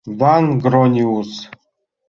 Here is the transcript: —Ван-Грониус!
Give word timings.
—Ван-Грониус! 0.19 1.31